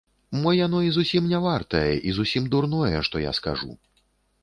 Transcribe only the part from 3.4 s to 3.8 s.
кажу.